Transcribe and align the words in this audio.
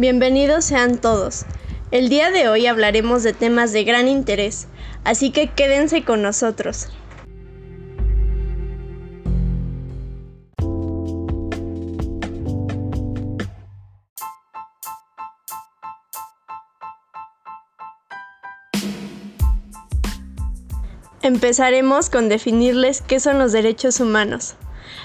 Bienvenidos 0.00 0.64
sean 0.64 0.96
todos. 0.96 1.44
El 1.90 2.08
día 2.08 2.30
de 2.30 2.48
hoy 2.48 2.66
hablaremos 2.66 3.22
de 3.22 3.34
temas 3.34 3.70
de 3.74 3.84
gran 3.84 4.08
interés, 4.08 4.66
así 5.04 5.30
que 5.30 5.50
quédense 5.50 6.04
con 6.06 6.22
nosotros. 6.22 6.88
Empezaremos 21.20 22.08
con 22.08 22.30
definirles 22.30 23.02
qué 23.02 23.20
son 23.20 23.38
los 23.38 23.52
derechos 23.52 24.00
humanos. 24.00 24.56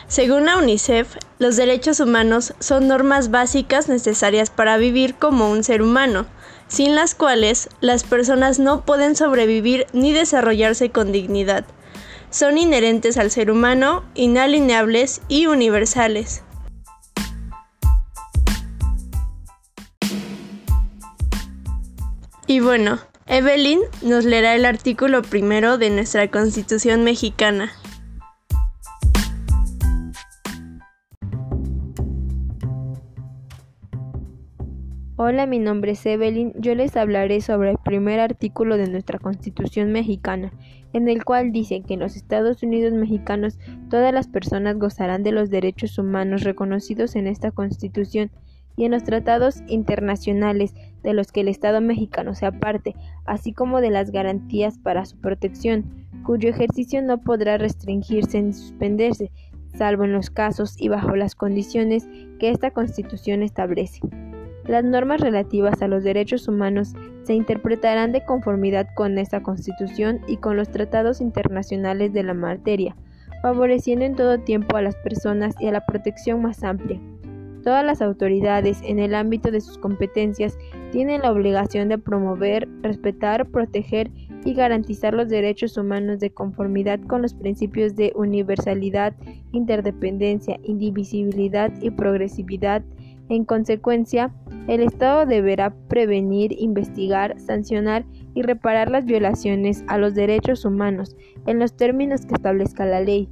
Según 0.08 0.46
la 0.46 0.58
UNICEF, 0.58 1.16
los 1.40 1.56
derechos 1.56 2.00
humanos 2.00 2.54
son 2.60 2.88
normas 2.88 3.32
básicas 3.32 3.90
necesarias 3.90 4.50
para 4.50 4.78
vivir 4.78 5.16
como 5.16 5.50
un 5.50 5.64
ser 5.64 5.82
humano, 5.82 6.26
sin 6.68 6.96
las 6.96 7.16
cuales 7.16 7.70
las 7.82 8.04
personas 8.04 8.60
no 8.60 8.86
pueden 8.86 9.16
sobrevivir 9.16 9.88
ni 9.94 10.14
desarrollarse 10.14 10.90
con 10.90 11.12
dignidad. 11.12 11.66
Son 12.30 12.58
inherentes 12.58 13.18
al 13.18 13.32
ser 13.32 13.50
humano, 13.50 14.04
inalineables 14.14 15.22
y 15.28 15.48
universales. 15.48 16.44
Y 22.48 22.60
bueno, 22.60 23.00
Evelyn 23.28 23.80
nos 24.04 24.24
leerá 24.24 24.54
el 24.54 24.66
artículo 24.66 25.24
primero 25.24 25.80
de 25.80 25.90
nuestra 25.90 26.30
Constitución 26.30 27.04
mexicana. 27.04 27.74
Hola, 35.28 35.48
mi 35.48 35.58
nombre 35.58 35.94
es 35.94 36.06
Evelyn. 36.06 36.54
Yo 36.56 36.76
les 36.76 36.96
hablaré 36.96 37.42
sobre 37.42 37.72
el 37.72 37.80
primer 37.84 38.20
artículo 38.20 38.78
de 38.78 38.88
nuestra 38.88 39.18
Constitución 39.18 39.92
mexicana, 39.92 40.54
en 40.94 41.10
el 41.10 41.26
cual 41.26 41.52
dice 41.52 41.82
que 41.82 41.96
en 41.96 42.02
los 42.02 42.16
Estados 42.16 42.62
Unidos 42.62 42.94
mexicanos 42.94 43.58
todas 43.90 44.14
las 44.14 44.28
personas 44.28 44.78
gozarán 44.78 45.24
de 45.24 45.32
los 45.32 45.50
derechos 45.50 45.98
humanos 45.98 46.44
reconocidos 46.44 47.16
en 47.16 47.26
esta 47.26 47.50
Constitución 47.50 48.30
y 48.78 48.86
en 48.86 48.92
los 48.92 49.04
tratados 49.04 49.64
internacionales 49.66 50.76
de 51.02 51.16
los 51.16 51.32
que 51.32 51.42
el 51.42 51.48
Estado 51.48 51.82
mexicano 51.82 52.36
sea 52.36 52.52
parte, 52.52 52.94
así 53.26 53.52
como 53.52 53.82
de 53.82 53.90
las 53.90 54.12
garantías 54.12 54.78
para 54.78 55.06
su 55.06 55.20
protección, 55.20 56.06
cuyo 56.24 56.50
ejercicio 56.50 57.02
no 57.02 57.24
podrá 57.24 57.58
restringirse 57.58 58.44
ni 58.44 58.54
suspenderse, 58.54 59.32
salvo 59.74 60.04
en 60.04 60.14
los 60.14 60.30
casos 60.30 60.76
y 60.80 60.88
bajo 60.88 61.16
las 61.16 61.34
condiciones 61.34 62.08
que 62.40 62.52
esta 62.52 62.70
Constitución 62.70 63.42
establece. 63.42 64.02
Las 64.68 64.84
normas 64.84 65.22
relativas 65.22 65.80
a 65.84 65.88
los 65.88 66.04
derechos 66.04 66.48
humanos 66.48 66.94
se 67.24 67.36
interpretarán 67.36 68.12
de 68.12 68.26
conformidad 68.26 68.88
con 68.96 69.18
esta 69.20 69.44
Constitución 69.44 70.22
y 70.28 70.38
con 70.38 70.58
los 70.58 70.70
tratados 70.70 71.22
internacionales 71.22 72.14
de 72.14 72.24
la 72.24 72.34
materia, 72.34 72.96
favoreciendo 73.44 74.06
en 74.06 74.16
todo 74.16 74.40
tiempo 74.40 74.76
a 74.76 74.82
las 74.82 74.96
personas 74.96 75.54
y 75.60 75.68
a 75.68 75.72
la 75.72 75.86
protección 75.86 76.42
más 76.42 76.64
amplia. 76.64 77.00
Todas 77.64 77.86
las 77.86 78.02
autoridades, 78.02 78.80
en 78.84 79.00
el 79.00 79.14
ámbito 79.14 79.52
de 79.52 79.62
sus 79.62 79.78
competencias, 79.78 80.58
tienen 80.92 81.22
la 81.22 81.32
obligación 81.32 81.90
de 81.90 81.98
promover, 81.98 82.68
respetar, 82.82 83.48
proteger 83.48 84.12
y 84.46 84.54
garantizar 84.54 85.14
los 85.14 85.30
derechos 85.30 85.78
humanos 85.78 86.20
de 86.20 86.32
conformidad 86.32 87.00
con 87.02 87.24
los 87.24 87.34
principios 87.34 87.96
de 87.96 88.14
universalidad, 88.16 89.16
interdependencia, 89.52 90.60
indivisibilidad 90.64 91.72
y 91.82 91.90
progresividad. 91.90 92.84
En 93.30 93.46
consecuencia, 93.46 94.32
el 94.68 94.82
Estado 94.82 95.26
deberá 95.26 95.74
prevenir, 95.88 96.56
investigar, 96.60 97.40
sancionar 97.40 98.06
y 98.34 98.42
reparar 98.42 98.90
las 98.90 99.06
violaciones 99.06 99.84
a 99.88 99.98
los 99.98 100.16
derechos 100.16 100.66
humanos 100.66 101.16
en 101.46 101.60
los 101.60 101.74
términos 101.74 102.26
que 102.26 102.34
establezca 102.34 102.86
la 102.86 103.02
ley. 103.02 103.30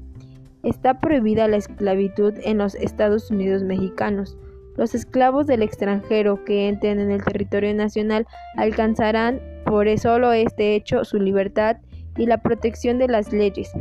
Está 0.64 1.00
prohibida 1.00 1.48
la 1.48 1.58
esclavitud 1.58 2.34
en 2.44 2.60
los 2.60 2.76
Estados 2.76 3.32
Unidos 3.32 3.64
mexicanos. 3.64 4.38
Los 4.78 4.96
esclavos 4.96 5.46
del 5.46 5.62
extranjero 5.62 6.44
que 6.46 6.68
entren 6.68 7.00
en 7.00 7.12
el 7.12 7.24
territorio 7.24 7.74
nacional 7.74 8.26
alcanzarán 8.56 9.42
por 9.66 9.88
solo 10.00 10.34
este 10.34 10.76
hecho 10.76 11.04
su 11.04 11.18
libertad 11.18 11.78
y 12.18 12.28
la 12.28 12.42
protección 12.42 12.98
de 12.98 13.08
las 13.08 13.34
leyes. 13.34 13.72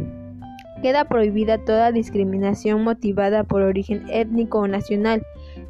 Queda 0.82 1.04
prohibida 1.04 1.58
toda 1.58 1.92
discriminación 1.92 2.82
motivada 2.82 3.44
por 3.44 3.62
origen 3.62 4.04
étnico 4.08 4.58
o 4.58 4.66
nacional, 4.66 5.22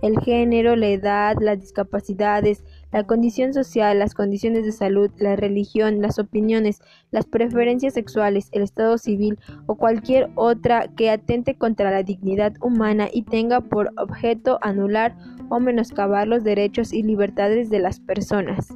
el 0.03 0.19
género, 0.21 0.77
la 0.77 0.89
edad, 0.89 1.37
las 1.41 1.61
discapacidades, 1.61 2.65
la 2.93 3.05
condición 3.05 3.55
social, 3.55 3.99
las 3.99 4.15
condiciones 4.15 4.65
de 4.65 4.73
salud, 4.73 5.11
la 5.17 5.37
religión, 5.37 6.03
las 6.03 6.19
opiniones, 6.19 6.81
las 7.11 7.25
preferencias 7.25 7.95
sexuales, 7.95 8.49
el 8.53 8.63
estado 8.63 8.99
civil 8.99 9.39
o 9.67 9.77
cualquier 9.77 10.31
otra 10.35 10.89
que 10.89 11.11
atente 11.11 11.55
contra 11.57 11.91
la 11.91 12.03
dignidad 12.03 12.53
humana 12.61 13.09
y 13.11 13.23
tenga 13.23 13.61
por 13.61 13.93
objeto 13.97 14.59
anular 14.61 15.17
o 15.49 15.61
menoscabar 15.61 16.29
los 16.29 16.45
derechos 16.45 16.93
y 16.93 17.03
libertades 17.03 17.71
de 17.71 17.79
las 17.79 18.01
personas. 18.01 18.69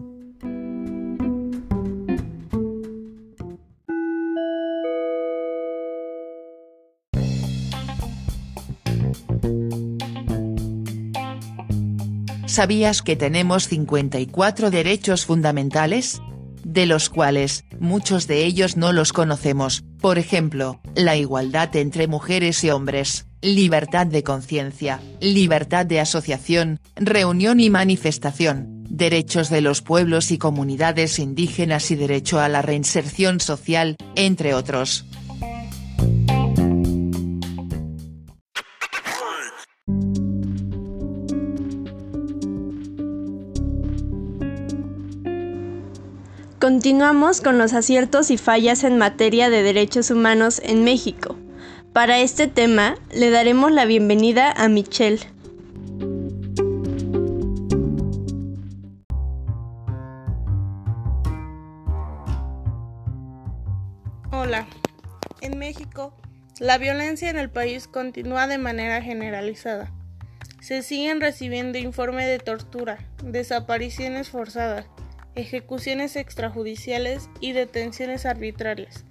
¿Sabías 12.57 13.03
que 13.03 13.17
tenemos 13.17 13.69
54 13.69 14.71
derechos 14.71 15.27
fundamentales? 15.27 16.23
De 16.65 16.87
los 16.87 17.11
cuales, 17.11 17.67
muchos 17.81 18.27
de 18.29 18.47
ellos 18.47 18.79
no 18.79 18.95
los 18.95 19.13
conocemos, 19.13 19.85
por 20.01 20.17
ejemplo, 20.17 20.81
la 20.95 21.17
igualdad 21.17 21.77
entre 21.77 22.09
mujeres 22.09 22.65
y 22.65 22.71
hombres, 22.71 23.27
libertad 23.43 24.07
de 24.07 24.23
conciencia, 24.23 25.03
libertad 25.21 25.85
de 25.85 26.01
asociación, 26.01 26.81
reunión 26.95 27.61
y 27.61 27.69
manifestación, 27.69 28.85
derechos 28.89 29.51
de 29.51 29.61
los 29.61 29.83
pueblos 29.83 30.31
y 30.31 30.39
comunidades 30.39 31.19
indígenas 31.19 31.91
y 31.91 31.95
derecho 31.95 32.41
a 32.41 32.49
la 32.49 32.63
reinserción 32.63 33.39
social, 33.39 33.97
entre 34.15 34.55
otros. 34.55 35.05
Continuamos 46.67 47.43
con 47.43 47.59
los 47.59 47.75
aciertos 47.75 48.29
y 48.33 48.39
fallas 48.39 48.83
en 48.83 48.99
materia 48.99 49.51
de 49.51 49.63
derechos 49.63 50.11
humanos 50.11 50.61
en 50.65 50.83
México. 50.83 51.37
Para 51.93 52.19
este 52.19 52.49
tema 52.49 52.97
le 53.15 53.31
daremos 53.31 53.71
la 53.71 53.85
bienvenida 53.85 54.51
a 54.51 54.69
Michelle. 54.69 55.21
Hola. 64.33 64.67
En 65.43 65.59
México, 65.59 66.17
la 66.59 66.79
violencia 66.79 67.31
en 67.31 67.39
el 67.39 67.49
país 67.49 67.87
continúa 67.87 68.49
de 68.49 68.59
manera 68.59 69.01
generalizada. 69.03 69.93
Se 70.61 70.83
siguen 70.83 71.21
recibiendo 71.21 71.79
informes 71.79 72.27
de 72.27 72.41
tortura, 72.41 72.99
desapariciones 73.23 74.31
forzadas, 74.31 74.87
ejecuciones 75.37 76.17
extrajudiciales 76.17 77.29
y 77.41 77.53
detenciones 77.53 78.27
arbitrarias. 78.27 79.05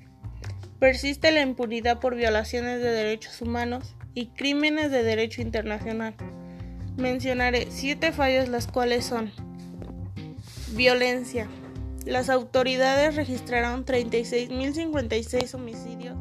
Persiste 0.80 1.32
la 1.32 1.42
impunidad 1.42 2.00
por 2.00 2.16
violaciones 2.16 2.82
de 2.82 2.90
derechos 2.90 3.42
humanos 3.42 3.96
y 4.14 4.28
crímenes 4.28 4.92
de 4.92 5.04
derecho 5.04 5.42
internacional. 5.42 6.16
Mencionaré 6.98 7.68
siete 7.70 8.12
fallos 8.12 8.50
las 8.50 8.68
cuales 8.68 9.06
son 9.06 9.32
Violencia. 10.72 11.48
Las 12.06 12.30
autoridades 12.30 13.16
registraron 13.16 13.86
36.056 13.86 15.54
homicidios 15.54 16.18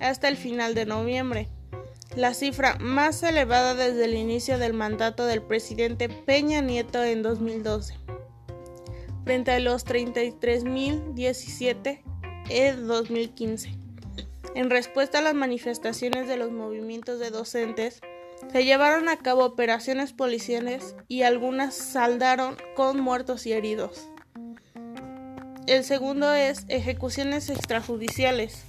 hasta 0.00 0.28
el 0.28 0.36
final 0.36 0.74
de 0.74 0.84
noviembre, 0.84 1.48
la 2.14 2.34
cifra 2.34 2.76
más 2.78 3.22
elevada 3.22 3.74
desde 3.74 4.04
el 4.04 4.14
inicio 4.14 4.58
del 4.58 4.74
mandato 4.74 5.24
del 5.24 5.42
presidente 5.42 6.08
Peña 6.08 6.60
Nieto 6.60 7.02
en 7.02 7.22
2012 7.22 8.05
frente 9.26 9.50
a 9.50 9.58
los 9.58 9.84
33.017 9.84 12.00
en 12.48 12.86
2015. 12.86 13.74
En 14.54 14.70
respuesta 14.70 15.18
a 15.18 15.22
las 15.22 15.34
manifestaciones 15.34 16.28
de 16.28 16.36
los 16.36 16.52
movimientos 16.52 17.18
de 17.18 17.30
docentes, 17.30 18.00
se 18.52 18.64
llevaron 18.64 19.08
a 19.08 19.16
cabo 19.16 19.44
operaciones 19.44 20.12
policiales 20.12 20.94
y 21.08 21.22
algunas 21.22 21.74
saldaron 21.74 22.56
con 22.76 23.00
muertos 23.00 23.46
y 23.46 23.52
heridos. 23.52 24.08
El 25.66 25.82
segundo 25.82 26.32
es 26.32 26.64
ejecuciones 26.68 27.50
extrajudiciales. 27.50 28.62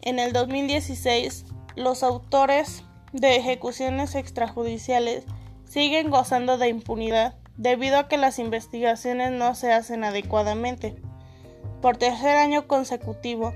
En 0.00 0.18
el 0.18 0.32
2016, 0.32 1.44
los 1.76 2.02
autores 2.02 2.82
de 3.12 3.36
ejecuciones 3.36 4.16
extrajudiciales 4.16 5.26
siguen 5.64 6.10
gozando 6.10 6.58
de 6.58 6.70
impunidad 6.70 7.36
debido 7.56 7.98
a 7.98 8.08
que 8.08 8.16
las 8.16 8.38
investigaciones 8.38 9.32
no 9.32 9.54
se 9.54 9.72
hacen 9.72 10.04
adecuadamente. 10.04 10.96
Por 11.80 11.96
tercer 11.96 12.36
año 12.36 12.66
consecutivo, 12.66 13.54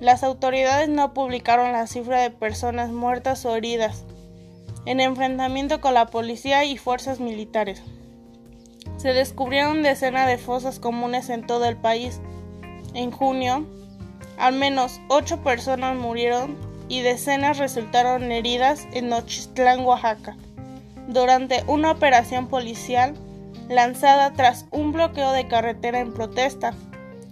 las 0.00 0.22
autoridades 0.22 0.88
no 0.88 1.14
publicaron 1.14 1.72
la 1.72 1.86
cifra 1.86 2.20
de 2.20 2.30
personas 2.30 2.90
muertas 2.90 3.44
o 3.44 3.54
heridas 3.56 4.04
en 4.84 5.00
enfrentamiento 5.00 5.80
con 5.80 5.94
la 5.94 6.06
policía 6.06 6.64
y 6.64 6.76
fuerzas 6.76 7.20
militares. 7.20 7.82
Se 8.96 9.12
descubrieron 9.12 9.82
decenas 9.82 10.26
de 10.26 10.38
fosas 10.38 10.78
comunes 10.78 11.28
en 11.28 11.46
todo 11.46 11.66
el 11.66 11.76
país. 11.76 12.20
En 12.94 13.10
junio, 13.10 13.66
al 14.38 14.54
menos 14.54 15.00
ocho 15.08 15.42
personas 15.42 15.96
murieron 15.96 16.56
y 16.88 17.00
decenas 17.00 17.58
resultaron 17.58 18.30
heridas 18.32 18.86
en 18.92 19.08
Nochistlán, 19.08 19.84
Oaxaca, 19.84 20.36
durante 21.08 21.62
una 21.66 21.92
operación 21.92 22.48
policial 22.48 23.14
lanzada 23.68 24.32
tras 24.32 24.66
un 24.70 24.92
bloqueo 24.92 25.32
de 25.32 25.48
carretera 25.48 26.00
en 26.00 26.12
protesta 26.12 26.74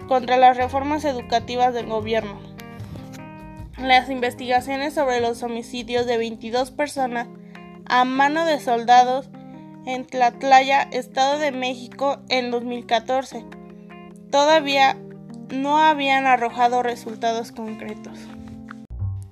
contra 0.08 0.36
las 0.36 0.56
reformas 0.56 1.04
educativas 1.04 1.74
del 1.74 1.86
gobierno. 1.86 2.38
Las 3.78 4.10
investigaciones 4.10 4.94
sobre 4.94 5.20
los 5.20 5.42
homicidios 5.42 6.06
de 6.06 6.18
22 6.18 6.70
personas 6.70 7.28
a 7.86 8.04
mano 8.04 8.44
de 8.44 8.60
soldados 8.60 9.30
en 9.86 10.06
Tlatlaya, 10.06 10.82
Estado 10.82 11.38
de 11.38 11.52
México, 11.52 12.18
en 12.28 12.50
2014, 12.50 13.44
todavía 14.30 14.96
no 15.50 15.78
habían 15.78 16.26
arrojado 16.26 16.82
resultados 16.82 17.52
concretos. 17.52 18.18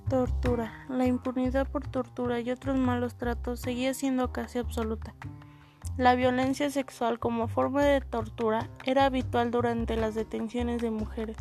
Tortura. 0.09 0.73
La 0.89 1.07
impunidad 1.07 1.69
por 1.69 1.87
tortura 1.87 2.41
y 2.41 2.51
otros 2.51 2.79
malos 2.79 3.17
tratos 3.17 3.61
seguía 3.61 3.93
siendo 3.93 4.33
casi 4.33 4.59
absoluta. 4.59 5.15
La 5.97 6.15
violencia 6.15 6.71
sexual 6.71 7.19
como 7.19 7.49
forma 7.49 7.83
de 7.83 8.01
tortura 8.01 8.69
era 8.85 9.05
habitual 9.05 9.51
durante 9.51 9.97
las 9.97 10.15
detenciones 10.15 10.81
de 10.81 10.91
mujeres, 10.91 11.37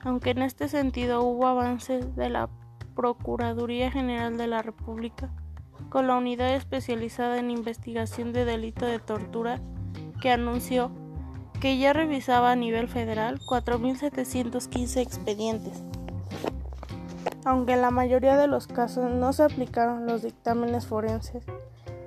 aunque 0.00 0.30
en 0.30 0.42
este 0.42 0.68
sentido 0.68 1.22
hubo 1.22 1.46
avances 1.46 2.14
de 2.14 2.28
la 2.28 2.48
Procuraduría 2.94 3.90
General 3.90 4.36
de 4.36 4.46
la 4.46 4.62
República 4.62 5.30
con 5.88 6.06
la 6.06 6.16
unidad 6.16 6.54
especializada 6.54 7.38
en 7.38 7.50
investigación 7.50 8.32
de 8.32 8.44
delito 8.44 8.86
de 8.86 8.98
tortura 8.98 9.60
que 10.20 10.30
anunció 10.30 10.90
que 11.60 11.78
ya 11.78 11.92
revisaba 11.92 12.52
a 12.52 12.56
nivel 12.56 12.88
federal 12.88 13.40
4.715 13.40 15.00
expedientes. 15.00 15.82
Aunque 17.44 17.74
en 17.74 17.82
la 17.82 17.90
mayoría 17.90 18.36
de 18.36 18.46
los 18.46 18.66
casos 18.66 19.10
no 19.10 19.32
se 19.32 19.42
aplicaron 19.42 20.06
los 20.06 20.22
dictámenes 20.22 20.86
forenses 20.86 21.44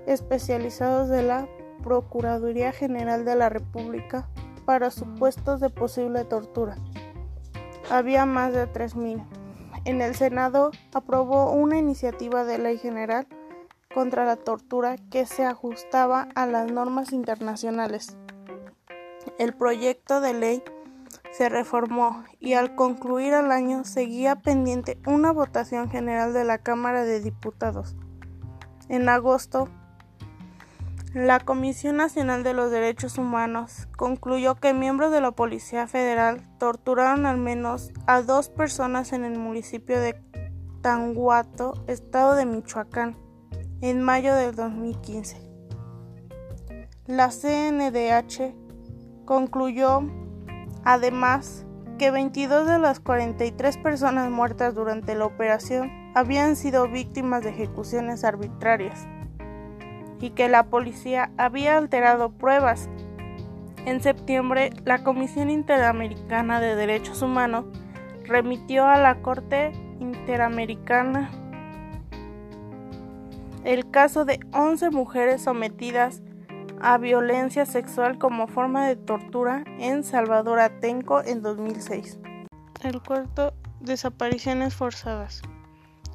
especializados 0.05 1.09
de 1.09 1.23
la 1.23 1.47
Procuraduría 1.83 2.71
General 2.71 3.25
de 3.25 3.35
la 3.35 3.49
República 3.49 4.27
para 4.65 4.91
supuestos 4.91 5.59
de 5.59 5.69
posible 5.69 6.23
tortura. 6.25 6.77
Había 7.89 8.25
más 8.25 8.53
de 8.53 8.67
3.000. 8.67 9.23
En 9.85 10.01
el 10.01 10.15
Senado 10.15 10.71
aprobó 10.93 11.51
una 11.51 11.77
iniciativa 11.77 12.43
de 12.43 12.57
ley 12.57 12.77
general 12.77 13.27
contra 13.93 14.25
la 14.25 14.35
tortura 14.35 14.95
que 15.11 15.25
se 15.25 15.45
ajustaba 15.45 16.27
a 16.35 16.47
las 16.47 16.71
normas 16.71 17.13
internacionales. 17.13 18.17
El 19.37 19.53
proyecto 19.53 20.21
de 20.21 20.33
ley 20.33 20.63
se 21.31 21.49
reformó 21.49 22.23
y 22.39 22.53
al 22.53 22.75
concluir 22.75 23.33
el 23.33 23.51
año 23.51 23.83
seguía 23.83 24.37
pendiente 24.37 24.97
una 25.05 25.31
votación 25.31 25.89
general 25.89 26.33
de 26.33 26.45
la 26.45 26.57
Cámara 26.57 27.03
de 27.03 27.19
Diputados. 27.19 27.95
En 28.89 29.07
agosto 29.09 29.69
la 31.15 31.39
Comisión 31.39 31.95
Nacional 31.95 32.44
de 32.44 32.53
los 32.53 32.71
Derechos 32.71 33.17
Humanos 33.17 33.88
concluyó 33.95 34.56
que 34.56 34.73
miembros 34.73 35.13
de 35.13 35.21
la 35.21 35.31
Policía 35.31 35.88
Federal 35.88 36.45
torturaron 36.59 37.25
al 37.25 37.38
menos 37.38 37.94
a 38.06 38.21
dos 38.21 38.50
personas 38.50 39.13
en 39.13 39.23
el 39.23 39.39
municipio 39.39 40.01
de 40.01 40.21
Tanguato, 40.81 41.85
estado 41.88 42.35
de 42.35 42.45
Michoacán, 42.45 43.15
en 43.79 44.01
mayo 44.01 44.35
del 44.35 44.56
2015. 44.56 45.38
La 47.07 47.29
CNDH 47.29 48.53
concluyó 49.23 50.01
además 50.83 51.65
que 51.97 52.12
22 52.12 52.67
de 52.67 52.77
las 52.77 53.00
43 53.00 53.77
personas 53.77 54.29
muertas 54.29 54.75
durante 54.75 55.15
la 55.15 55.27
operación 55.27 55.89
habían 56.13 56.57
sido 56.57 56.89
víctimas 56.89 57.41
de 57.41 57.51
ejecuciones 57.51 58.25
arbitrarias 58.25 59.07
y 60.25 60.31
que 60.31 60.50
la 60.50 60.63
policía 60.63 61.30
había 61.38 61.77
alterado 61.77 62.31
pruebas. 62.31 62.89
En 63.86 64.01
septiembre, 64.01 64.72
la 64.83 65.04
Comisión 65.04 65.51
Interamericana 65.51 66.60
de 66.60 66.75
Derechos 66.75 67.22
Humanos 67.22 67.66
remitió 68.24 68.88
a 68.88 68.98
la 68.98 69.22
Corte 69.22 69.72
Interamericana 70.00 71.30
el 73.63 73.92
caso 73.92 74.25
de 74.25 74.39
11 74.51 74.89
mujeres 74.89 75.44
sometidas 75.44 76.24
a 76.81 76.98
violencia 76.98 77.68
sexual 77.68 78.18
como 78.18 78.48
forma 78.48 78.88
de 78.88 78.95
tortura 78.95 79.63
en 79.77 80.04
Salvador 80.04 80.60
Atenco 80.60 81.22
en 81.24 81.44
2006. 81.44 82.19
El 82.81 83.00
cuarto, 83.04 83.54
desapariciones 83.80 84.74
forzadas. 84.74 85.44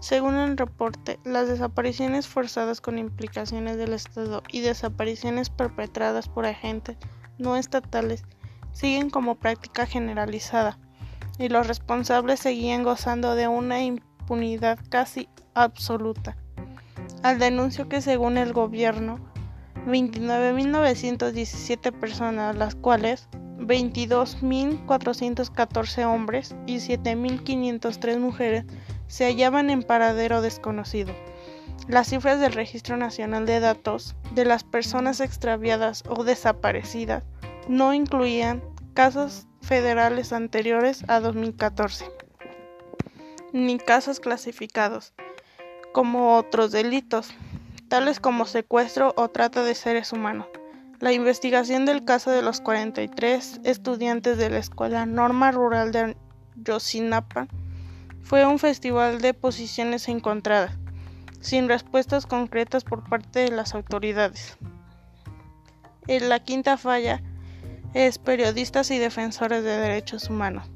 Según 0.00 0.34
el 0.36 0.56
reporte, 0.56 1.20
las 1.24 1.46
desapariciones 1.46 2.26
forzadas 2.26 2.80
con 2.80 2.98
implicaciones 2.98 3.76
del 3.76 3.92
Estado 3.92 4.42
y 4.50 4.60
desapariciones 4.60 5.50
perpetradas 5.50 6.26
por 6.26 6.46
agentes 6.46 6.96
no 7.38 7.56
estatales 7.56 8.24
siguen 8.72 9.10
como 9.10 9.34
práctica 9.34 9.84
generalizada 9.84 10.78
y 11.38 11.50
los 11.50 11.66
responsables 11.66 12.40
seguían 12.40 12.82
gozando 12.82 13.34
de 13.34 13.48
una 13.48 13.82
impunidad 13.82 14.78
casi 14.88 15.28
absoluta. 15.54 16.38
Al 17.22 17.38
denuncio 17.38 17.86
que 17.88 18.00
según 18.00 18.38
el 18.38 18.54
gobierno, 18.54 19.18
29.917 19.86 21.92
personas, 21.92 22.56
las 22.56 22.74
cuales 22.74 23.28
22.414 23.60 26.04
hombres 26.04 26.54
y 26.66 26.76
7.503 26.76 28.18
mujeres 28.18 28.64
se 29.06 29.24
hallaban 29.26 29.70
en 29.70 29.82
paradero 29.82 30.42
desconocido. 30.42 31.14
Las 31.88 32.08
cifras 32.08 32.40
del 32.40 32.52
Registro 32.52 32.96
Nacional 32.96 33.46
de 33.46 33.60
Datos 33.60 34.16
de 34.34 34.44
las 34.44 34.64
personas 34.64 35.20
extraviadas 35.20 36.02
o 36.08 36.24
desaparecidas 36.24 37.22
no 37.68 37.94
incluían 37.94 38.62
casos 38.94 39.46
federales 39.62 40.32
anteriores 40.32 41.04
a 41.08 41.20
2014, 41.20 42.10
ni 43.52 43.78
casos 43.78 44.20
clasificados 44.20 45.12
como 45.92 46.36
otros 46.36 46.70
delitos, 46.70 47.34
tales 47.88 48.20
como 48.20 48.46
secuestro 48.46 49.12
o 49.16 49.28
trata 49.28 49.64
de 49.64 49.74
seres 49.74 50.12
humanos. 50.12 50.46
La 51.00 51.14
investigación 51.14 51.86
del 51.86 52.04
caso 52.04 52.30
de 52.30 52.42
los 52.42 52.60
43 52.60 53.62
estudiantes 53.64 54.36
de 54.36 54.50
la 54.50 54.58
Escuela 54.58 55.06
Norma 55.06 55.50
Rural 55.50 55.92
de 55.92 56.14
Yosinapa 56.56 57.48
fue 58.22 58.44
un 58.44 58.58
festival 58.58 59.22
de 59.22 59.32
posiciones 59.32 60.08
encontradas, 60.08 60.76
sin 61.40 61.68
respuestas 61.68 62.26
concretas 62.26 62.84
por 62.84 63.08
parte 63.08 63.38
de 63.38 63.50
las 63.50 63.74
autoridades. 63.74 64.58
En 66.06 66.28
la 66.28 66.38
quinta 66.40 66.76
falla 66.76 67.22
es 67.94 68.18
periodistas 68.18 68.90
y 68.90 68.98
defensores 68.98 69.64
de 69.64 69.78
derechos 69.78 70.28
humanos. 70.28 70.70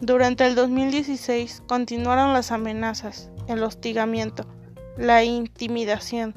Durante 0.00 0.46
el 0.46 0.54
2016 0.54 1.64
continuaron 1.66 2.32
las 2.32 2.52
amenazas, 2.52 3.28
el 3.48 3.64
hostigamiento, 3.64 4.46
la 4.96 5.24
intimidación, 5.24 6.32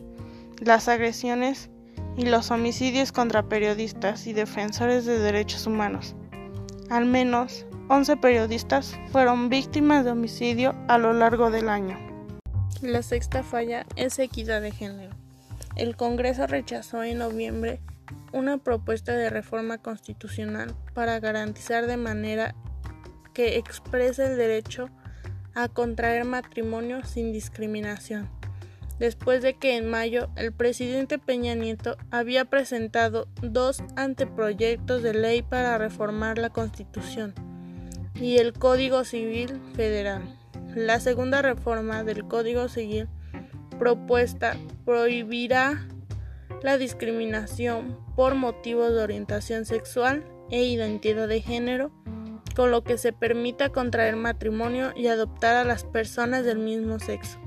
las 0.60 0.88
agresiones 0.88 1.70
y 2.18 2.26
los 2.26 2.52
homicidios 2.52 3.12
contra 3.12 3.44
periodistas 3.44 4.28
y 4.28 4.34
defensores 4.34 5.06
de 5.06 5.20
derechos 5.20 5.68
humanos. 5.68 6.16
Al 6.90 7.06
menos 7.06 7.66
11 7.90 8.18
periodistas 8.18 9.00
fueron 9.12 9.50
víctimas 9.50 10.06
de 10.06 10.12
homicidio 10.12 10.76
a 10.88 10.98
lo 10.98 11.14
largo 11.14 11.52
del 11.52 11.70
año. 11.70 11.98
La 12.82 13.02
sexta 13.02 13.44
falla 13.44 13.86
es 13.96 14.18
equidad 14.20 14.62
de 14.62 14.72
género. 14.72 15.16
El 15.76 15.96
Congreso 15.96 16.48
rechazó 16.48 17.04
en 17.04 17.20
noviembre 17.20 17.80
una 18.34 18.58
propuesta 18.58 19.14
de 19.14 19.30
reforma 19.30 19.78
constitucional 19.78 20.76
para 20.94 21.20
garantizar 21.20 21.88
de 21.88 21.98
manera 21.98 22.56
que 23.34 23.58
exprese 23.58 24.26
el 24.26 24.38
derecho 24.38 24.90
a 25.54 25.68
contraer 25.68 26.26
matrimonio 26.26 27.04
sin 27.04 27.32
discriminación, 27.32 28.30
después 29.02 29.42
de 29.42 29.56
que 29.56 29.78
en 29.78 29.90
mayo 29.90 30.30
el 30.36 30.54
presidente 30.54 31.18
Peña 31.18 31.56
Nieto 31.56 31.98
había 32.12 32.46
presentado 32.46 33.28
dos 33.42 33.84
anteproyectos 33.96 35.02
de 35.02 35.16
ley 35.16 35.42
para 35.42 35.80
reformar 35.80 36.38
la 36.38 36.52
Constitución 36.52 37.34
y 38.14 38.38
el 38.38 38.54
Código 38.54 39.04
Civil 39.04 39.60
Federal. 39.74 40.22
La 40.76 41.00
segunda 41.00 41.42
reforma 41.42 42.04
del 42.04 42.28
Código 42.28 42.70
Civil 42.70 43.10
propuesta 43.80 44.56
prohibirá 44.86 45.88
la 46.62 46.78
discriminación 46.78 47.98
por 48.16 48.36
motivos 48.36 48.92
de 48.92 49.02
orientación 49.02 49.66
sexual 49.66 50.24
e 50.52 50.64
identidad 50.64 51.28
de 51.28 51.42
género, 51.42 51.92
con 52.56 52.70
lo 52.70 52.84
que 52.84 53.00
se 53.00 53.14
permita 53.14 53.70
contraer 53.70 54.16
matrimonio 54.16 54.92
y 54.96 55.08
adoptar 55.08 55.56
a 55.56 55.64
las 55.64 55.86
personas 55.86 56.46
del 56.46 56.60
mismo 56.60 57.00
sexo. 57.00 57.41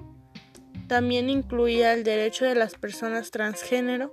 También 0.88 1.30
incluía 1.30 1.92
el 1.92 2.04
derecho 2.04 2.44
de 2.44 2.54
las 2.54 2.74
personas 2.74 3.30
transgénero 3.30 4.12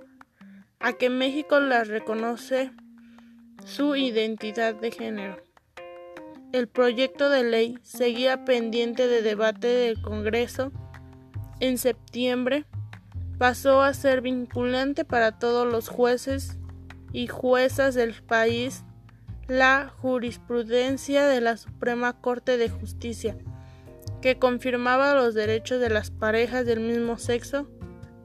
a 0.80 0.94
que 0.94 1.10
México 1.10 1.60
las 1.60 1.88
reconoce 1.88 2.72
su 3.64 3.94
identidad 3.94 4.74
de 4.74 4.90
género. 4.90 5.36
El 6.52 6.68
proyecto 6.68 7.30
de 7.30 7.44
ley 7.44 7.78
seguía 7.82 8.44
pendiente 8.44 9.06
de 9.06 9.22
debate 9.22 9.68
del 9.68 10.02
Congreso. 10.02 10.72
En 11.60 11.78
septiembre 11.78 12.66
pasó 13.38 13.82
a 13.82 13.94
ser 13.94 14.20
vinculante 14.20 15.04
para 15.04 15.38
todos 15.38 15.66
los 15.70 15.88
jueces 15.88 16.58
y 17.12 17.26
juezas 17.26 17.94
del 17.94 18.14
país 18.22 18.84
la 19.48 19.92
jurisprudencia 19.98 21.26
de 21.26 21.40
la 21.40 21.56
Suprema 21.56 22.20
Corte 22.20 22.56
de 22.56 22.68
Justicia, 22.68 23.36
que 24.22 24.38
confirmaba 24.38 25.14
los 25.14 25.34
derechos 25.34 25.80
de 25.80 25.90
las 25.90 26.10
parejas 26.10 26.64
del 26.64 26.80
mismo 26.80 27.18
sexo 27.18 27.68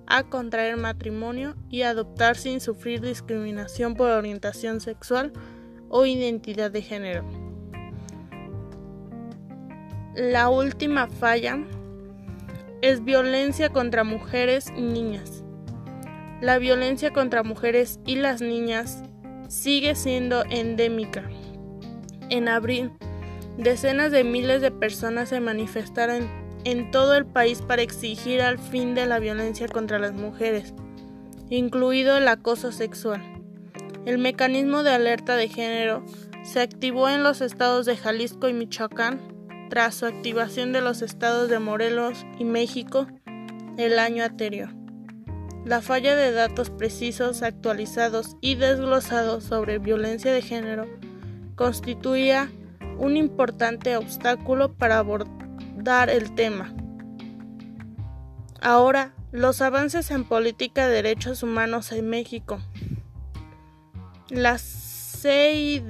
a 0.05 0.23
contraer 0.23 0.77
matrimonio 0.77 1.55
y 1.69 1.81
adoptar 1.81 2.37
sin 2.37 2.61
sufrir 2.61 3.01
discriminación 3.01 3.95
por 3.95 4.11
orientación 4.11 4.79
sexual 4.79 5.33
o 5.89 6.05
identidad 6.05 6.71
de 6.71 6.81
género. 6.81 7.25
La 10.15 10.49
última 10.49 11.07
falla 11.07 11.59
es 12.81 13.03
violencia 13.03 13.69
contra 13.69 14.03
mujeres 14.03 14.71
y 14.75 14.81
niñas. 14.81 15.43
La 16.41 16.59
violencia 16.59 17.11
contra 17.11 17.43
mujeres 17.43 17.99
y 18.05 18.15
las 18.15 18.41
niñas 18.41 19.03
sigue 19.49 19.95
siendo 19.95 20.43
endémica. 20.49 21.23
En 22.29 22.47
abril, 22.47 22.91
decenas 23.57 24.11
de 24.11 24.23
miles 24.23 24.61
de 24.61 24.71
personas 24.71 25.29
se 25.29 25.39
manifestaron 25.39 26.29
en 26.63 26.91
todo 26.91 27.15
el 27.15 27.25
país 27.25 27.61
para 27.61 27.81
exigir 27.81 28.41
al 28.41 28.59
fin 28.59 28.95
de 28.95 29.05
la 29.05 29.19
violencia 29.19 29.67
contra 29.67 29.99
las 29.99 30.13
mujeres, 30.13 30.73
incluido 31.49 32.17
el 32.17 32.27
acoso 32.27 32.71
sexual. 32.71 33.21
El 34.05 34.19
mecanismo 34.19 34.83
de 34.83 34.91
alerta 34.91 35.35
de 35.35 35.49
género 35.49 36.05
se 36.43 36.61
activó 36.61 37.09
en 37.09 37.23
los 37.23 37.41
estados 37.41 37.85
de 37.85 37.97
Jalisco 37.97 38.47
y 38.47 38.53
Michoacán 38.53 39.19
tras 39.69 39.95
su 39.95 40.05
activación 40.05 40.71
de 40.71 40.81
los 40.81 41.01
estados 41.01 41.49
de 41.49 41.59
Morelos 41.59 42.25
y 42.39 42.45
México 42.45 43.07
el 43.77 43.99
año 43.99 44.23
anterior. 44.23 44.69
La 45.65 45.81
falla 45.81 46.15
de 46.15 46.31
datos 46.31 46.69
precisos, 46.69 47.43
actualizados 47.43 48.37
y 48.39 48.55
desglosados 48.55 49.43
sobre 49.43 49.79
violencia 49.79 50.31
de 50.31 50.41
género 50.41 50.85
constituía 51.55 52.49
un 52.97 53.17
importante 53.17 53.97
obstáculo 53.97 54.73
para 54.73 54.99
abordar 54.99 56.09
el 56.09 56.33
tema. 56.35 56.73
Ahora, 58.61 59.13
los 59.31 59.61
avances 59.61 60.11
en 60.11 60.23
política 60.23 60.87
de 60.87 60.95
derechos 60.95 61.43
humanos 61.43 61.91
en 61.91 62.09
México. 62.09 62.59
La 64.29 64.57
CIDH 64.57 65.85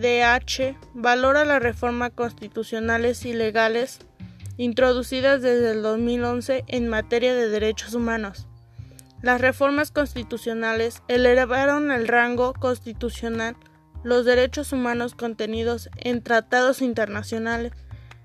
valora 0.93 1.45
las 1.45 1.61
reformas 1.61 2.11
constitucionales 2.13 3.25
y 3.25 3.33
legales 3.33 3.99
introducidas 4.57 5.41
desde 5.41 5.71
el 5.71 5.81
2011 5.81 6.65
en 6.67 6.87
materia 6.87 7.33
de 7.33 7.49
derechos 7.49 7.93
humanos 7.93 8.47
las 9.21 9.41
reformas 9.41 9.91
constitucionales 9.91 11.01
elevaron 11.07 11.91
el 11.91 12.07
rango 12.07 12.53
constitucional 12.53 13.55
los 14.07 14.25
derechos 14.25 14.71
humanos 14.71 15.15
contenidos 15.15 15.89
en 15.97 16.23
tratados 16.23 16.81
internacionales 16.81 17.73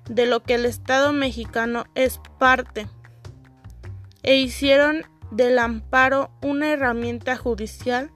de 0.08 0.26
lo 0.26 0.42
que 0.42 0.54
el 0.54 0.64
Estado 0.64 1.12
mexicano 1.12 1.84
es 1.94 2.20
parte 2.38 2.88
e 4.22 4.36
hicieron 4.36 5.02
del 5.32 5.58
amparo 5.58 6.30
una 6.40 6.70
herramienta 6.70 7.36
judicial 7.36 8.12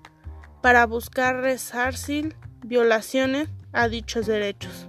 para 0.63 0.87
buscar 0.87 1.37
resarcir 1.41 2.37
violaciones 2.65 3.49
a 3.73 3.89
dichos 3.89 4.27
derechos. 4.27 4.89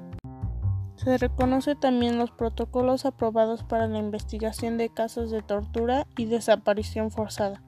Se 0.98 1.17
reconoce 1.17 1.75
también 1.75 2.19
los 2.19 2.31
protocolos 2.31 3.05
aprobados 3.05 3.63
para 3.63 3.88
la 3.88 3.98
investigación 3.98 4.77
de 4.77 4.93
casos 4.93 5.31
de 5.31 5.41
tortura 5.41 6.05
y 6.15 6.25
desaparición 6.25 7.12
forzada 7.12 7.63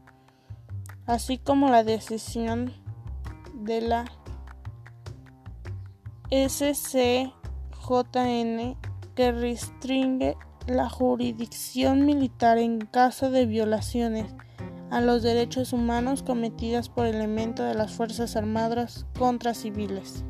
así 1.10 1.40
como 1.40 1.70
la 1.70 1.84
decisión 1.84 2.72
de 3.56 3.82
la 3.82 4.06
SCJN 6.32 7.36
que 9.16 9.32
restringe 9.32 10.38
la 10.68 10.90
jurisdicción 10.90 12.06
militar 12.06 12.58
en 12.58 12.80
caso 12.80 13.32
de 13.32 13.46
violaciones 13.46 14.28
a 14.92 15.02
los 15.02 15.24
derechos 15.24 15.74
humanos 15.74 16.24
cometidas 16.24 16.90
por 16.90 17.06
elementos 17.06 17.66
de 17.68 17.74
las 17.76 17.92
Fuerzas 17.92 18.36
Armadas 18.36 19.06
contra 19.18 19.54
civiles. 19.54 20.24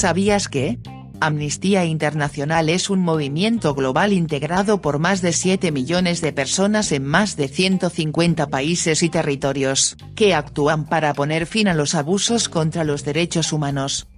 ¿Sabías 0.00 0.48
que? 0.48 0.78
Amnistía 1.20 1.84
Internacional 1.84 2.70
es 2.70 2.88
un 2.88 3.00
movimiento 3.00 3.74
global 3.74 4.14
integrado 4.14 4.80
por 4.80 4.98
más 4.98 5.20
de 5.20 5.34
7 5.34 5.72
millones 5.72 6.22
de 6.22 6.32
personas 6.32 6.90
en 6.92 7.04
más 7.04 7.36
de 7.36 7.48
150 7.48 8.46
países 8.46 9.02
y 9.02 9.10
territorios, 9.10 9.98
que 10.14 10.32
actúan 10.34 10.86
para 10.86 11.12
poner 11.12 11.44
fin 11.44 11.68
a 11.68 11.74
los 11.74 11.94
abusos 11.94 12.48
contra 12.48 12.82
los 12.82 13.04
derechos 13.04 13.52
humanos. 13.52 14.08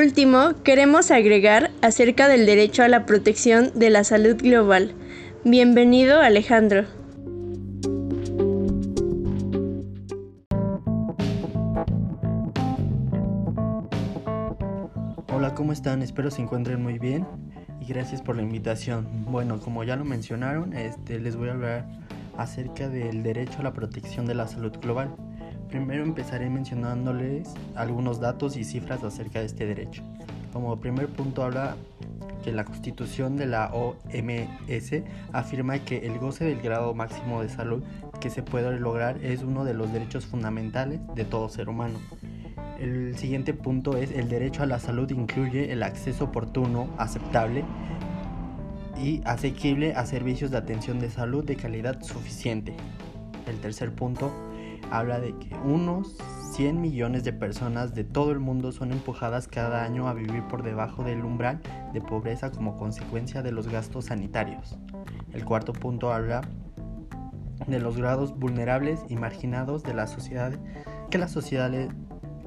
Último, 0.00 0.54
queremos 0.64 1.10
agregar 1.10 1.70
acerca 1.82 2.26
del 2.26 2.46
derecho 2.46 2.82
a 2.82 2.88
la 2.88 3.04
protección 3.04 3.70
de 3.74 3.90
la 3.90 4.02
salud 4.02 4.36
global. 4.36 4.94
Bienvenido 5.44 6.22
Alejandro. 6.22 6.86
Hola, 15.34 15.54
¿cómo 15.54 15.72
están? 15.72 16.00
Espero 16.00 16.30
se 16.30 16.40
encuentren 16.40 16.82
muy 16.82 16.98
bien 16.98 17.26
y 17.80 17.84
gracias 17.84 18.22
por 18.22 18.36
la 18.36 18.42
invitación. 18.42 19.06
Bueno, 19.26 19.60
como 19.60 19.84
ya 19.84 19.96
lo 19.96 20.06
mencionaron, 20.06 20.72
este, 20.72 21.20
les 21.20 21.36
voy 21.36 21.50
a 21.50 21.52
hablar 21.52 21.86
acerca 22.38 22.88
del 22.88 23.22
derecho 23.22 23.58
a 23.58 23.64
la 23.64 23.74
protección 23.74 24.24
de 24.24 24.34
la 24.34 24.48
salud 24.48 24.72
global. 24.80 25.14
Primero 25.70 26.02
empezaré 26.02 26.50
mencionándoles 26.50 27.54
algunos 27.76 28.18
datos 28.18 28.56
y 28.56 28.64
cifras 28.64 29.04
acerca 29.04 29.38
de 29.38 29.46
este 29.46 29.66
derecho. 29.66 30.02
Como 30.52 30.80
primer 30.80 31.06
punto 31.08 31.44
habla 31.44 31.76
que 32.42 32.50
la 32.50 32.64
constitución 32.64 33.36
de 33.36 33.46
la 33.46 33.70
OMS 33.72 35.02
afirma 35.32 35.78
que 35.78 36.06
el 36.06 36.18
goce 36.18 36.44
del 36.44 36.60
grado 36.60 36.92
máximo 36.94 37.40
de 37.40 37.48
salud 37.48 37.84
que 38.20 38.30
se 38.30 38.42
puede 38.42 38.78
lograr 38.80 39.22
es 39.22 39.42
uno 39.42 39.64
de 39.64 39.74
los 39.74 39.92
derechos 39.92 40.26
fundamentales 40.26 41.00
de 41.14 41.24
todo 41.24 41.48
ser 41.48 41.68
humano. 41.68 41.98
El 42.80 43.16
siguiente 43.16 43.54
punto 43.54 43.96
es 43.96 44.10
el 44.10 44.28
derecho 44.28 44.64
a 44.64 44.66
la 44.66 44.80
salud 44.80 45.08
incluye 45.10 45.72
el 45.72 45.84
acceso 45.84 46.24
oportuno, 46.24 46.88
aceptable 46.98 47.62
y 49.00 49.20
asequible 49.24 49.94
a 49.94 50.04
servicios 50.04 50.50
de 50.50 50.56
atención 50.56 50.98
de 50.98 51.10
salud 51.10 51.44
de 51.44 51.54
calidad 51.54 52.02
suficiente. 52.02 52.74
El 53.46 53.60
tercer 53.60 53.94
punto 53.94 54.32
habla 54.90 55.20
de 55.20 55.36
que 55.36 55.54
unos 55.64 56.16
100 56.52 56.80
millones 56.80 57.24
de 57.24 57.32
personas 57.32 57.94
de 57.94 58.04
todo 58.04 58.32
el 58.32 58.40
mundo 58.40 58.72
son 58.72 58.92
empujadas 58.92 59.48
cada 59.48 59.84
año 59.84 60.08
a 60.08 60.14
vivir 60.14 60.42
por 60.48 60.62
debajo 60.62 61.04
del 61.04 61.24
umbral 61.24 61.60
de 61.92 62.00
pobreza 62.00 62.50
como 62.50 62.76
consecuencia 62.76 63.42
de 63.42 63.52
los 63.52 63.68
gastos 63.68 64.06
sanitarios. 64.06 64.78
El 65.32 65.44
cuarto 65.44 65.72
punto 65.72 66.12
habla 66.12 66.42
de 67.66 67.78
los 67.78 67.96
grados 67.96 68.36
vulnerables 68.38 69.00
y 69.08 69.16
marginados 69.16 69.82
de 69.82 69.94
la 69.94 70.06
sociedad 70.06 70.52
que 71.10 71.18
las 71.18 71.30
sociedades 71.30 71.90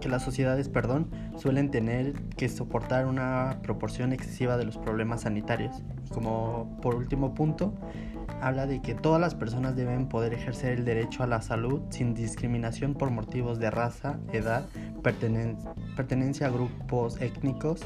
que 0.04 0.10
las 0.10 0.22
sociedades 0.22 0.68
perdón, 0.68 1.10
suelen 1.38 1.72
tener 1.72 2.12
que 2.36 2.50
soportar 2.50 3.06
una 3.06 3.60
proporción 3.64 4.12
excesiva 4.12 4.58
de 4.58 4.66
los 4.66 4.78
problemas 4.78 5.22
sanitarios. 5.22 5.82
Como 6.14 6.78
por 6.82 6.96
último 6.96 7.34
punto, 7.34 7.74
habla 8.44 8.68
de 8.68 8.82
que 8.82 8.94
todas 8.94 9.22
las 9.22 9.36
personas 9.36 9.76
deben 9.76 10.10
poder 10.10 10.34
ejercer 10.34 10.74
el 10.74 10.84
derecho 10.84 11.24
a 11.24 11.28
la 11.28 11.42
salud 11.42 11.82
sin 11.90 12.14
discriminación 12.14 12.94
por 12.94 13.10
motivos 13.10 13.58
de 13.58 13.72
raza, 13.72 14.20
edad, 14.34 14.66
pertenencia 15.02 16.48
a 16.48 16.50
grupos 16.50 17.22
étnicos 17.22 17.82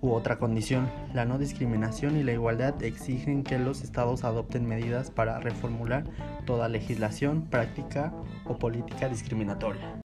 u 0.00 0.12
otra 0.12 0.38
condición. 0.38 0.88
La 1.12 1.24
no 1.24 1.36
discriminación 1.36 2.16
y 2.16 2.22
la 2.22 2.32
igualdad 2.32 2.80
exigen 2.82 3.42
que 3.42 3.58
los 3.58 3.82
estados 3.82 4.22
adopten 4.22 4.66
medidas 4.66 5.10
para 5.10 5.40
reformular 5.40 6.04
toda 6.46 6.68
legislación, 6.68 7.42
práctica 7.50 8.12
o 8.44 8.56
política 8.56 9.08
discriminatoria. 9.08 10.00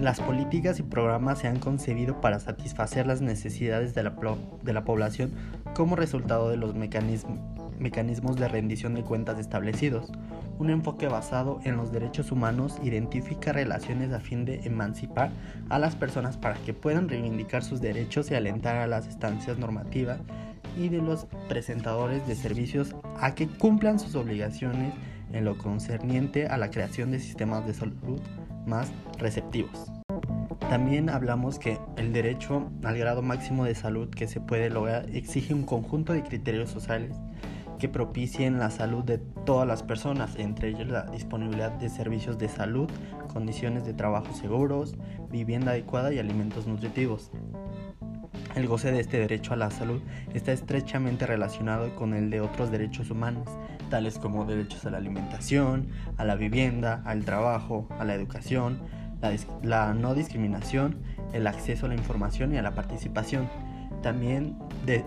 Las 0.00 0.20
políticas 0.20 0.80
y 0.80 0.82
programas 0.82 1.38
se 1.38 1.46
han 1.46 1.60
concebido 1.60 2.20
para 2.20 2.40
satisfacer 2.40 3.06
las 3.06 3.20
necesidades 3.20 3.94
de 3.94 4.02
la, 4.02 4.84
población 4.84 5.30
como 5.74 5.94
resultado 5.94 6.50
de 6.50 6.56
los 6.56 6.74
mecanismos 6.74 7.55
de 7.78 8.48
rendición 8.48 8.94
de 8.94 9.02
cuentas 9.02 9.38
establecidos. 9.38 10.10
Un 10.58 10.70
enfoque 10.70 11.08
basado 11.08 11.60
en 11.64 11.76
los 11.76 11.92
derechos 11.92 12.32
humanos 12.32 12.76
identifica 12.82 13.52
relaciones 13.52 14.12
a 14.12 14.20
fin 14.20 14.44
de 14.44 14.60
emancipar 14.64 15.30
a 15.68 15.78
las 15.78 15.94
personas 15.94 16.36
para 16.36 16.56
que 16.56 16.74
puedan 16.74 17.08
reivindicar 17.08 17.62
sus 17.62 17.80
derechos 17.80 18.30
y 18.30 18.34
alentar 18.34 18.76
a 18.76 18.86
las 18.86 19.06
estancias 19.06 19.58
normativas 19.58 20.18
y 20.76 20.88
de 20.88 20.98
los 20.98 21.26
presentadores 21.48 22.26
de 22.26 22.34
servicios 22.34 22.94
a 23.20 23.34
que 23.34 23.46
cumplan 23.46 23.98
sus 23.98 24.14
obligaciones 24.14 24.92
en 25.32 25.44
lo 25.44 25.58
concerniente 25.58 26.46
a 26.46 26.56
la 26.56 26.70
creación 26.70 27.10
de 27.10 27.20
sistemas 27.20 27.66
de 27.66 27.74
salud 27.74 28.20
más 28.66 28.90
receptivos. 29.18 29.90
También 30.68 31.10
hablamos 31.10 31.58
que 31.58 31.78
el 31.96 32.12
derecho 32.12 32.68
al 32.82 32.98
grado 32.98 33.22
máximo 33.22 33.64
de 33.64 33.74
salud 33.74 34.08
que 34.08 34.26
se 34.26 34.40
puede 34.40 34.68
lograr 34.68 35.08
exige 35.14 35.54
un 35.54 35.62
conjunto 35.62 36.12
de 36.12 36.24
criterios 36.24 36.70
sociales 36.70 37.16
que 37.78 37.88
propicien 37.88 38.58
la 38.58 38.70
salud 38.70 39.04
de 39.04 39.18
todas 39.18 39.66
las 39.66 39.82
personas, 39.82 40.36
entre 40.36 40.68
ellos 40.68 40.88
la 40.88 41.02
disponibilidad 41.04 41.72
de 41.72 41.88
servicios 41.88 42.38
de 42.38 42.48
salud, 42.48 42.88
condiciones 43.32 43.84
de 43.84 43.94
trabajo 43.94 44.32
seguros, 44.32 44.96
vivienda 45.30 45.72
adecuada 45.72 46.12
y 46.12 46.18
alimentos 46.18 46.66
nutritivos. 46.66 47.30
El 48.54 48.68
goce 48.68 48.90
de 48.90 49.00
este 49.00 49.18
derecho 49.18 49.52
a 49.52 49.56
la 49.56 49.70
salud 49.70 50.00
está 50.32 50.52
estrechamente 50.52 51.26
relacionado 51.26 51.94
con 51.94 52.14
el 52.14 52.30
de 52.30 52.40
otros 52.40 52.70
derechos 52.70 53.10
humanos, 53.10 53.48
tales 53.90 54.18
como 54.18 54.46
derechos 54.46 54.86
a 54.86 54.90
la 54.90 54.98
alimentación, 54.98 55.88
a 56.16 56.24
la 56.24 56.36
vivienda, 56.36 57.02
al 57.04 57.24
trabajo, 57.24 57.86
a 57.98 58.04
la 58.04 58.14
educación, 58.14 58.80
la, 59.62 59.94
no 59.94 60.14
discriminación, 60.14 60.96
el 61.32 61.46
acceso 61.46 61.86
a 61.86 61.88
la 61.90 61.94
información 61.96 62.54
y 62.54 62.58
a 62.58 62.62
la 62.62 62.74
participación. 62.74 63.48
También 64.02 64.56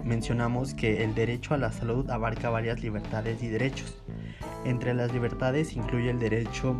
mencionamos 0.03 0.73
que 0.73 1.03
el 1.03 1.15
derecho 1.15 1.53
a 1.53 1.57
la 1.57 1.71
salud 1.71 2.09
abarca 2.09 2.49
varias 2.49 2.81
libertades 2.81 3.41
y 3.43 3.47
derechos. 3.47 3.97
Entre 4.65 4.93
las 4.93 5.13
libertades 5.13 5.73
incluye 5.75 6.09
el 6.09 6.19
derecho 6.19 6.75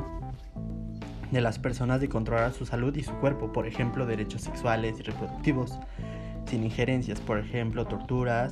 de 1.32 1.42
las 1.42 1.60
personas 1.60 2.02
de 2.02 2.10
controlar 2.10 2.54
su 2.54 2.66
salud 2.66 2.96
y 2.96 3.04
su 3.04 3.14
cuerpo, 3.14 3.54
por 3.54 3.68
ejemplo, 3.68 4.06
derechos 4.06 4.42
sexuales 4.42 5.00
y 5.00 5.04
reproductivos 5.04 5.80
sin 6.46 6.64
injerencias, 6.64 7.22
por 7.22 7.38
ejemplo, 7.38 7.86
torturas, 7.86 8.52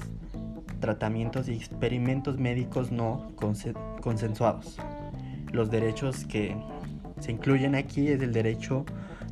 tratamientos 0.80 1.50
y 1.50 1.54
experimentos 1.54 2.38
médicos 2.38 2.92
no 2.92 3.32
consensuados. 4.02 4.78
Los 5.52 5.72
derechos 5.72 6.26
que 6.26 6.56
se 7.20 7.32
incluyen 7.32 7.74
aquí 7.74 8.10
es 8.10 8.22
el 8.22 8.32
derecho 8.32 8.86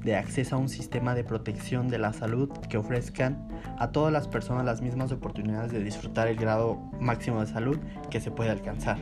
de 0.06 0.16
acceso 0.16 0.56
a 0.56 0.60
un 0.60 0.70
sistema 0.70 1.16
de 1.16 1.24
protección 1.24 1.88
de 1.90 1.98
la 1.98 2.14
salud 2.14 2.50
que 2.70 2.78
ofrezcan 2.78 3.48
a 3.80 3.92
todas 3.92 4.14
las 4.14 4.28
personas 4.28 4.64
las 4.64 4.82
mismas 4.82 5.12
oportunidades 5.12 5.72
de 5.72 5.84
disfrutar 5.84 6.28
el 6.28 6.36
grado 6.36 6.80
máximo 7.00 7.42
de 7.42 7.48
salud 7.48 7.80
que 8.12 8.22
se 8.22 8.30
puede 8.30 8.52
alcanzar. 8.52 8.98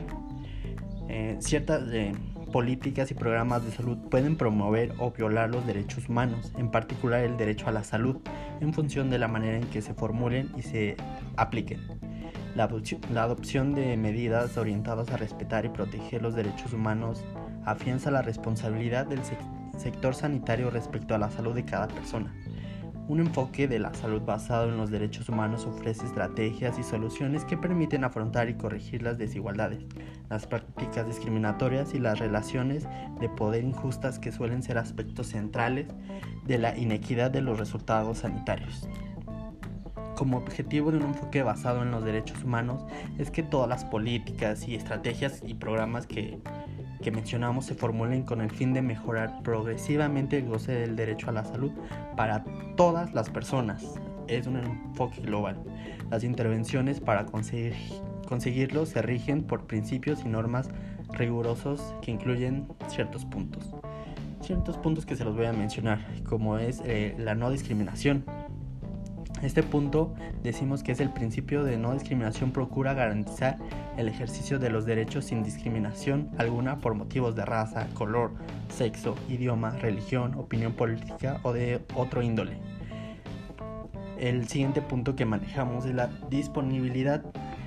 Eh, 1.10 1.36
ciertas 1.40 1.82
eh, 1.92 2.12
políticas 2.50 3.10
y 3.10 3.14
programas 3.14 3.62
de 3.66 3.70
salud 3.70 3.98
pueden 4.10 4.36
promover 4.36 4.94
o 4.98 5.10
violar 5.10 5.50
los 5.50 5.66
derechos 5.66 6.08
humanos, 6.08 6.52
en 6.56 6.70
particular 6.70 7.20
el 7.20 7.36
derecho 7.36 7.68
a 7.68 7.72
la 7.72 7.84
salud, 7.84 8.16
en 8.60 8.72
función 8.72 9.10
de 9.10 9.18
la 9.18 9.28
manera 9.28 9.58
en 9.58 9.66
que 9.66 9.82
se 9.82 9.92
formulen 9.92 10.52
y 10.56 10.62
se 10.62 10.96
apliquen. 11.36 11.80
La, 12.56 12.64
adopción 12.64 13.74
de 13.74 13.96
medidas 13.98 14.56
orientadas 14.56 15.10
a 15.10 15.18
respetar 15.18 15.66
y 15.66 15.68
proteger 15.68 16.22
los 16.22 16.34
derechos 16.34 16.72
humanos 16.72 17.22
afianza 17.66 18.10
la 18.10 18.22
responsabilidad 18.22 19.06
del 19.06 19.22
sector 19.78 20.14
sanitario 20.14 20.70
respecto 20.70 21.14
a 21.14 21.18
la 21.18 21.30
salud 21.30 21.54
de 21.54 21.64
cada 21.64 21.88
persona. 21.88 22.34
Un 23.06 23.20
enfoque 23.20 23.68
de 23.68 23.78
la 23.78 23.92
salud 23.92 24.22
basado 24.22 24.70
en 24.70 24.78
los 24.78 24.90
derechos 24.90 25.28
humanos 25.28 25.66
ofrece 25.66 26.06
estrategias 26.06 26.78
y 26.78 26.82
soluciones 26.82 27.44
que 27.44 27.58
permiten 27.58 28.02
afrontar 28.02 28.48
y 28.48 28.54
corregir 28.54 29.02
las 29.02 29.18
desigualdades, 29.18 29.84
las 30.30 30.46
prácticas 30.46 31.06
discriminatorias 31.06 31.92
y 31.92 31.98
las 31.98 32.18
relaciones 32.18 32.88
de 33.20 33.28
poder 33.28 33.62
injustas 33.62 34.18
que 34.18 34.32
suelen 34.32 34.62
ser 34.62 34.78
aspectos 34.78 35.26
centrales 35.26 35.86
de 36.46 36.56
la 36.56 36.78
inequidad 36.78 37.30
de 37.30 37.42
los 37.42 37.58
resultados 37.58 38.18
sanitarios. 38.18 38.88
Como 40.16 40.38
objetivo 40.38 40.90
de 40.90 40.96
un 40.96 41.04
enfoque 41.04 41.42
basado 41.42 41.82
en 41.82 41.90
los 41.90 42.04
derechos 42.04 42.42
humanos 42.42 42.86
es 43.18 43.30
que 43.30 43.42
todas 43.42 43.68
las 43.68 43.84
políticas 43.84 44.66
y 44.66 44.76
estrategias 44.76 45.42
y 45.44 45.54
programas 45.54 46.06
que 46.06 46.38
que 47.04 47.12
mencionamos 47.12 47.66
se 47.66 47.74
formulen 47.74 48.22
con 48.22 48.40
el 48.40 48.50
fin 48.50 48.72
de 48.72 48.80
mejorar 48.80 49.42
progresivamente 49.42 50.38
el 50.38 50.46
goce 50.46 50.72
del 50.72 50.96
derecho 50.96 51.28
a 51.28 51.32
la 51.32 51.44
salud 51.44 51.70
para 52.16 52.44
todas 52.76 53.12
las 53.12 53.28
personas. 53.28 53.84
Es 54.26 54.46
un 54.46 54.56
enfoque 54.56 55.20
global. 55.20 55.62
Las 56.10 56.24
intervenciones 56.24 57.00
para 57.00 57.26
conseguir, 57.26 57.74
conseguirlo 58.26 58.86
se 58.86 59.02
rigen 59.02 59.42
por 59.42 59.66
principios 59.66 60.24
y 60.24 60.28
normas 60.28 60.70
rigurosos 61.10 61.94
que 62.00 62.10
incluyen 62.10 62.66
ciertos 62.88 63.26
puntos. 63.26 63.70
Ciertos 64.40 64.78
puntos 64.78 65.04
que 65.04 65.14
se 65.14 65.24
los 65.24 65.36
voy 65.36 65.44
a 65.44 65.52
mencionar, 65.52 66.00
como 66.26 66.56
es 66.56 66.80
eh, 66.86 67.14
la 67.18 67.34
no 67.34 67.50
discriminación, 67.50 68.24
este 69.42 69.62
punto 69.62 70.14
decimos 70.42 70.82
que 70.82 70.92
es 70.92 71.00
el 71.00 71.10
principio 71.10 71.64
de 71.64 71.76
no 71.76 71.92
discriminación 71.92 72.52
procura 72.52 72.94
garantizar 72.94 73.58
el 73.96 74.08
ejercicio 74.08 74.58
de 74.58 74.70
los 74.70 74.86
derechos 74.86 75.26
sin 75.26 75.42
discriminación 75.42 76.30
alguna 76.38 76.78
por 76.78 76.94
motivos 76.94 77.34
de 77.34 77.44
raza, 77.44 77.88
color, 77.94 78.32
sexo, 78.68 79.16
idioma, 79.28 79.70
religión, 79.70 80.34
opinión 80.36 80.72
política 80.72 81.40
o 81.42 81.52
de 81.52 81.82
otro 81.94 82.22
índole. 82.22 82.58
El 84.18 84.48
siguiente 84.48 84.80
punto 84.80 85.16
que 85.16 85.26
manejamos 85.26 85.84
es 85.84 85.94
la 85.94 86.08
disponibilidad. 86.30 87.22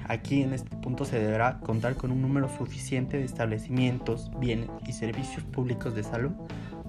Aquí 0.08 0.42
en 0.42 0.54
este 0.54 0.76
punto 0.78 1.04
se 1.06 1.20
deberá 1.20 1.60
contar 1.60 1.96
con 1.96 2.12
un 2.12 2.22
número 2.22 2.48
suficiente 2.48 3.18
de 3.18 3.26
establecimientos, 3.26 4.32
bienes 4.40 4.70
y 4.88 4.94
servicios 4.94 5.44
públicos 5.44 5.94
de 5.94 6.04
salud, 6.04 6.32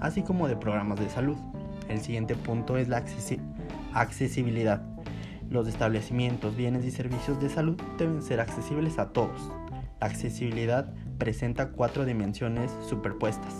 así 0.00 0.22
como 0.22 0.46
de 0.46 0.56
programas 0.56 1.00
de 1.00 1.10
salud. 1.10 1.36
El 1.88 2.00
siguiente 2.00 2.36
punto 2.36 2.78
es 2.78 2.88
la 2.88 2.98
accesibilidad 2.98 3.57
Accesibilidad. 3.94 4.82
Los 5.50 5.66
establecimientos, 5.66 6.56
bienes 6.56 6.84
y 6.84 6.90
servicios 6.90 7.40
de 7.40 7.48
salud 7.48 7.80
deben 7.96 8.22
ser 8.22 8.40
accesibles 8.40 8.98
a 8.98 9.12
todos. 9.12 9.50
La 10.00 10.06
accesibilidad 10.06 10.92
presenta 11.18 11.70
cuatro 11.70 12.04
dimensiones 12.04 12.70
superpuestas, 12.88 13.54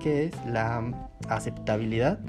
que 0.00 0.24
es 0.24 0.46
la 0.46 1.10
aceptabilidad. 1.28 2.20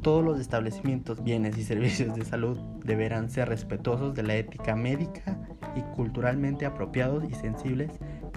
Todos 0.00 0.24
los 0.24 0.40
establecimientos, 0.40 1.22
bienes 1.22 1.58
y 1.58 1.64
servicios 1.64 2.14
de 2.14 2.24
salud 2.24 2.56
deberán 2.84 3.30
ser 3.30 3.48
respetuosos 3.48 4.14
de 4.14 4.22
la 4.22 4.36
ética 4.36 4.76
médica 4.76 5.38
y 5.76 5.82
culturalmente 5.94 6.64
apropiados 6.66 7.24
y 7.28 7.34
sensibles 7.34 7.90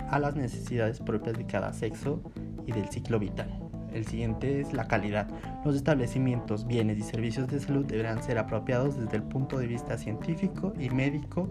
a 0.10 0.20
las 0.20 0.36
necesidades 0.36 1.00
propias 1.00 1.38
de 1.38 1.46
cada 1.46 1.72
sexo 1.72 2.22
y 2.66 2.72
del 2.72 2.90
ciclo 2.90 3.20
vital. 3.20 3.63
El 3.94 4.06
siguiente 4.06 4.62
es 4.62 4.74
la 4.74 4.88
calidad. 4.88 5.28
Los 5.64 5.76
establecimientos, 5.76 6.66
bienes 6.66 6.98
y 6.98 7.04
servicios 7.04 7.48
de 7.48 7.60
salud 7.60 7.86
deberán 7.86 8.24
ser 8.24 8.38
apropiados 8.38 8.98
desde 8.98 9.18
el 9.18 9.24
punto 9.24 9.58
de 9.58 9.68
vista 9.68 9.98
científico 9.98 10.74
y 10.80 10.90
médico 10.90 11.50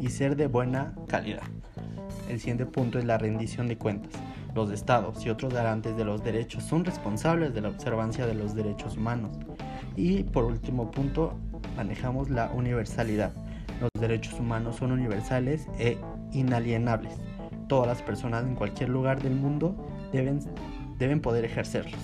y 0.00 0.08
ser 0.08 0.36
de 0.36 0.46
buena 0.46 0.94
calidad. 1.08 1.42
El 2.28 2.38
siguiente 2.38 2.66
punto 2.66 2.98
es 2.98 3.04
la 3.04 3.18
rendición 3.18 3.68
de 3.68 3.76
cuentas. 3.76 4.12
Los 4.54 4.70
estados 4.70 5.24
y 5.26 5.30
otros 5.30 5.52
garantes 5.52 5.96
de 5.96 6.04
los 6.04 6.22
derechos 6.22 6.62
son 6.62 6.84
responsables 6.84 7.54
de 7.54 7.60
la 7.60 7.70
observancia 7.70 8.26
de 8.26 8.34
los 8.34 8.54
derechos 8.54 8.96
humanos. 8.96 9.36
Y 9.96 10.22
por 10.22 10.44
último 10.44 10.90
punto, 10.90 11.34
manejamos 11.76 12.30
la 12.30 12.50
universalidad. 12.52 13.32
Los 13.80 13.90
derechos 14.00 14.38
humanos 14.38 14.76
son 14.76 14.92
universales 14.92 15.66
e 15.78 15.98
inalienables. 16.32 17.14
Todas 17.68 17.88
las 17.88 18.02
personas 18.02 18.44
en 18.44 18.54
cualquier 18.54 18.90
lugar 18.90 19.20
del 19.20 19.34
mundo 19.34 19.74
deben 20.12 20.40
deben 20.98 21.20
poder 21.20 21.44
ejercerlos. 21.44 22.00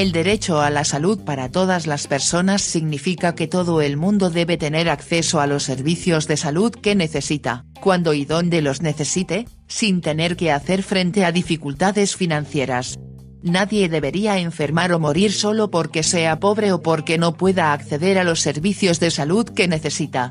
El 0.00 0.12
derecho 0.12 0.62
a 0.62 0.70
la 0.70 0.84
salud 0.84 1.18
para 1.26 1.50
todas 1.50 1.86
las 1.86 2.06
personas 2.06 2.62
significa 2.62 3.34
que 3.34 3.46
todo 3.46 3.82
el 3.82 3.98
mundo 3.98 4.30
debe 4.30 4.56
tener 4.56 4.88
acceso 4.88 5.42
a 5.42 5.46
los 5.46 5.64
servicios 5.64 6.26
de 6.26 6.38
salud 6.38 6.72
que 6.72 6.94
necesita, 6.94 7.66
cuando 7.82 8.14
y 8.14 8.24
donde 8.24 8.62
los 8.62 8.80
necesite, 8.80 9.46
sin 9.66 10.00
tener 10.00 10.36
que 10.38 10.52
hacer 10.52 10.82
frente 10.82 11.26
a 11.26 11.32
dificultades 11.32 12.16
financieras. 12.16 12.98
Nadie 13.42 13.88
debería 13.88 14.38
enfermar 14.38 14.92
o 14.92 14.98
morir 14.98 15.32
solo 15.32 15.70
porque 15.70 16.02
sea 16.02 16.40
pobre 16.40 16.72
o 16.72 16.82
porque 16.82 17.16
no 17.16 17.36
pueda 17.36 17.72
acceder 17.72 18.18
a 18.18 18.24
los 18.24 18.40
servicios 18.40 19.00
de 19.00 19.10
salud 19.10 19.48
que 19.48 19.66
necesita. 19.66 20.30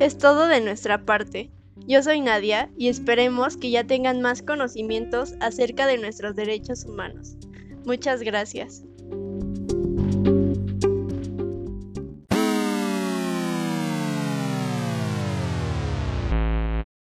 Es 0.00 0.18
todo 0.18 0.46
de 0.48 0.60
nuestra 0.60 1.04
parte. 1.04 1.50
Yo 1.86 2.02
soy 2.02 2.20
Nadia 2.20 2.70
y 2.76 2.88
esperemos 2.88 3.56
que 3.56 3.70
ya 3.70 3.84
tengan 3.84 4.20
más 4.20 4.42
conocimientos 4.42 5.34
acerca 5.40 5.86
de 5.86 5.98
nuestros 5.98 6.34
derechos 6.34 6.84
humanos. 6.84 7.36
Muchas 7.84 8.22
gracias. 8.22 8.82